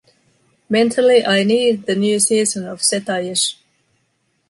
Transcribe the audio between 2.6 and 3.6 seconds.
of Setayesh